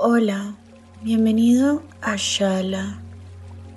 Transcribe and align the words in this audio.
Hola, 0.00 0.54
bienvenido 1.02 1.82
a 2.00 2.14
Shala, 2.16 3.00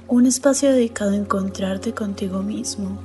un 0.07 0.27
espacio 0.27 0.71
dedicado 0.71 1.13
a 1.13 1.15
encontrarte 1.15 1.93
contigo 1.95 2.43
mismo. 2.43 2.99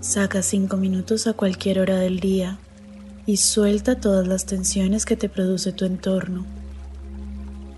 Saca 0.00 0.42
cinco 0.42 0.76
minutos 0.76 1.28
a 1.28 1.34
cualquier 1.34 1.78
hora 1.78 1.94
del 1.94 2.18
día 2.18 2.58
y 3.24 3.36
suelta 3.36 4.00
todas 4.00 4.26
las 4.26 4.46
tensiones 4.46 5.04
que 5.04 5.16
te 5.16 5.28
produce 5.28 5.70
tu 5.70 5.84
entorno. 5.84 6.44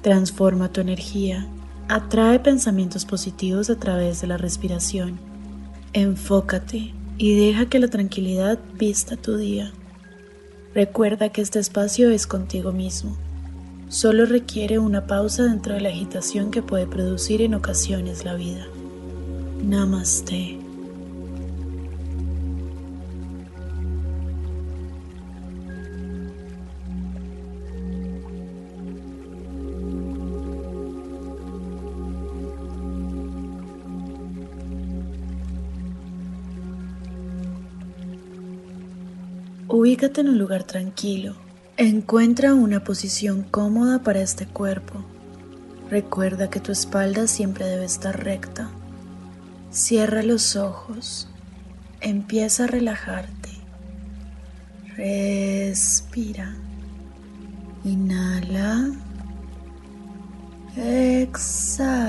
Transforma 0.01 0.73
tu 0.73 0.81
energía, 0.81 1.47
atrae 1.87 2.41
pensamientos 2.41 3.05
positivos 3.05 3.69
a 3.69 3.77
través 3.77 4.23
de 4.23 4.29
la 4.29 4.39
respiración. 4.39 5.21
Enfócate 5.93 6.95
y 7.19 7.35
deja 7.35 7.69
que 7.69 7.79
la 7.79 7.89
tranquilidad 7.89 8.59
vista 8.79 9.19
tu 9.19 9.37
día. 9.37 9.71
Recuerda 10.75 11.31
que 11.31 11.41
este 11.41 11.59
espacio 11.59 12.11
es 12.11 12.27
contigo 12.27 12.73
mismo. 12.73 13.17
Solo 13.89 14.27
requiere 14.27 14.79
una 14.79 15.07
pausa 15.07 15.45
dentro 15.45 15.75
de 15.75 15.81
la 15.81 15.89
agitación 15.89 16.51
que 16.51 16.63
puede 16.63 16.87
producir 16.87 17.41
en 17.41 17.55
ocasiones 17.55 18.25
la 18.25 18.35
vida. 18.35 18.67
Namaste. 19.63 20.68
Ubícate 39.71 40.23
en 40.23 40.31
un 40.31 40.39
lugar 40.39 40.65
tranquilo. 40.65 41.37
Encuentra 41.77 42.55
una 42.55 42.83
posición 42.85 43.43
cómoda 43.43 43.99
para 43.99 44.23
este 44.23 44.47
cuerpo. 44.47 45.05
Recuerda 45.91 46.49
que 46.49 46.59
tu 46.59 46.73
espalda 46.73 47.27
siempre 47.27 47.67
debe 47.67 47.85
estar 47.85 48.25
recta. 48.25 48.71
Cierra 49.71 50.23
los 50.23 50.57
ojos. 50.57 51.29
Empieza 52.01 52.65
a 52.65 52.69
relajarte. 52.69 53.51
Respira. 54.97 56.57
Inhala. 57.85 58.91
Exhala. 60.79 62.09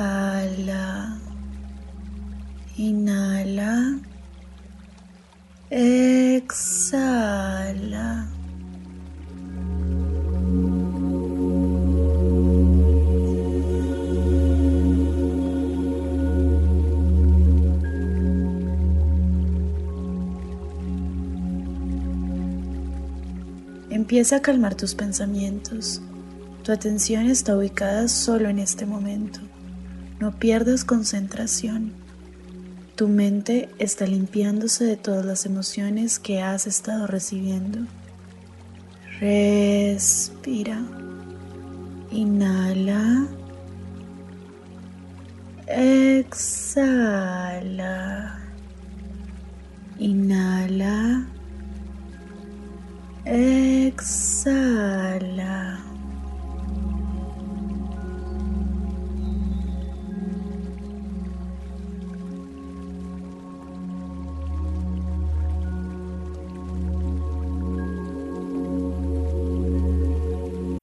Inhala. 2.78 4.00
Exhala. 5.72 7.59
Empieza 23.91 24.38
a 24.38 24.41
calmar 24.41 24.74
tus 24.74 24.96
pensamientos. 24.96 26.02
Tu 26.63 26.72
atención 26.72 27.28
está 27.28 27.56
ubicada 27.56 28.08
solo 28.08 28.50
en 28.50 28.58
este 28.58 28.88
momento. 28.88 29.40
No 30.19 30.31
pierdas 30.40 30.84
concentración. 30.84 32.09
Tu 32.99 33.07
mente 33.07 33.69
está 33.79 34.05
limpiándose 34.05 34.83
de 34.83 34.97
todas 34.97 35.25
las 35.25 35.45
emociones 35.45 36.19
que 36.19 36.41
has 36.41 36.67
estado 36.67 37.07
recibiendo. 37.07 37.79
Respira. 39.21 40.81
Inhala. 42.11 43.25
Exhala. 45.65 46.89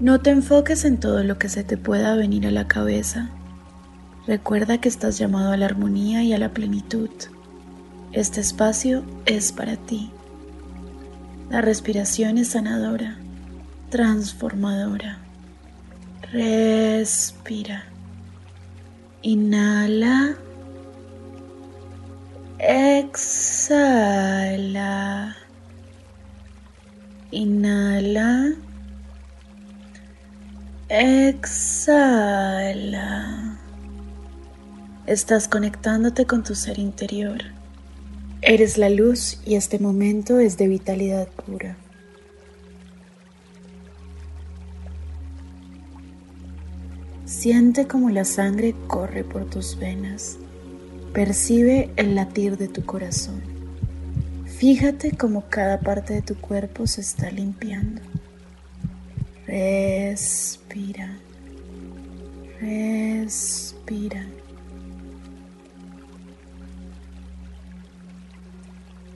No 0.00 0.20
te 0.20 0.30
enfoques 0.30 0.84
en 0.84 0.98
todo 0.98 1.22
lo 1.22 1.38
que 1.38 1.48
se 1.48 1.62
te 1.62 1.76
pueda 1.76 2.16
venir 2.16 2.48
a 2.48 2.50
la 2.50 2.66
cabeza. 2.66 3.30
Recuerda 4.26 4.78
que 4.78 4.88
estás 4.88 5.18
llamado 5.18 5.52
a 5.52 5.56
la 5.56 5.66
armonía 5.66 6.24
y 6.24 6.32
a 6.32 6.38
la 6.38 6.48
plenitud. 6.48 7.10
Este 8.12 8.40
espacio 8.40 9.04
es 9.24 9.52
para 9.52 9.76
ti. 9.76 10.10
La 11.50 11.60
respiración 11.60 12.38
es 12.38 12.48
sanadora, 12.48 13.18
transformadora. 13.90 15.18
Respira. 16.32 17.84
Inhala. 19.22 20.36
Exhala. 22.58 24.06
Inhala. 27.30 28.56
Exhala. 30.90 32.76
Estás 35.06 35.48
conectándote 35.48 36.26
con 36.26 36.42
tu 36.42 36.54
ser 36.54 36.78
interior. 36.78 37.38
Eres 38.42 38.76
la 38.76 38.90
luz 38.90 39.40
y 39.46 39.54
este 39.54 39.78
momento 39.78 40.38
es 40.38 40.58
de 40.58 40.68
vitalidad 40.68 41.26
pura. 41.28 41.78
Siente 47.24 47.86
como 47.86 48.10
la 48.10 48.26
sangre 48.26 48.74
corre 48.86 49.24
por 49.24 49.48
tus 49.48 49.78
venas. 49.78 50.36
Percibe 51.14 51.90
el 51.96 52.14
latir 52.14 52.58
de 52.58 52.68
tu 52.68 52.84
corazón. 52.84 53.40
Fíjate 54.44 55.16
cómo 55.16 55.44
cada 55.48 55.80
parte 55.80 56.12
de 56.12 56.20
tu 56.20 56.34
cuerpo 56.34 56.86
se 56.86 57.00
está 57.00 57.30
limpiando. 57.30 58.02
Respira. 59.54 61.16
Respira. 62.60 64.26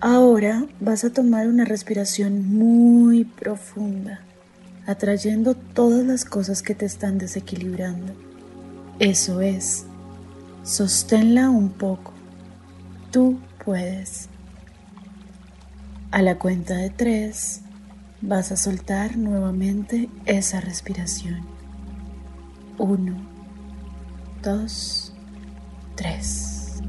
Ahora 0.00 0.64
vas 0.78 1.02
a 1.02 1.12
tomar 1.12 1.48
una 1.48 1.64
respiración 1.64 2.54
muy 2.54 3.24
profunda, 3.24 4.20
atrayendo 4.86 5.54
todas 5.54 6.06
las 6.06 6.24
cosas 6.24 6.62
que 6.62 6.76
te 6.76 6.86
están 6.86 7.18
desequilibrando. 7.18 8.12
Eso 9.00 9.40
es, 9.40 9.86
sosténla 10.62 11.50
un 11.50 11.70
poco. 11.70 12.12
Tú 13.10 13.40
puedes. 13.64 14.28
A 16.12 16.22
la 16.22 16.38
cuenta 16.38 16.76
de 16.76 16.90
tres, 16.90 17.62
vas 18.20 18.50
a 18.52 18.56
soltar 18.56 19.16
nuevamente 19.16 20.08
esa 20.26 20.60
respiración. 20.60 21.40
Uno, 22.78 23.16
dos, 24.42 25.12
tres. 25.94 26.80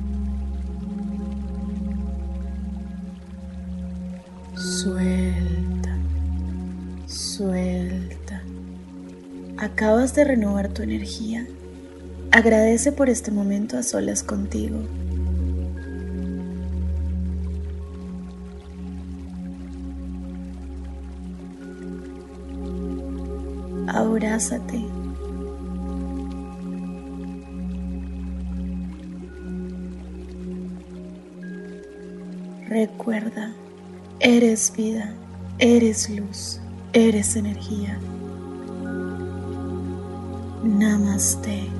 Suelta, 4.55 5.97
suelta. 7.07 8.41
Acabas 9.57 10.15
de 10.15 10.23
renovar 10.23 10.69
tu 10.69 10.83
energía. 10.83 11.47
Agradece 12.31 12.91
por 12.91 13.09
este 13.09 13.31
momento 13.31 13.77
a 13.77 13.83
solas 13.83 14.23
contigo. 14.23 14.79
Abrázate. 23.91 24.83
Recuerda 32.67 33.53
Eres 34.21 34.73
vida, 34.75 35.13
eres 35.59 36.09
luz, 36.09 36.59
eres 36.91 37.37
energía. 37.37 37.97
Namaste. 40.61 41.78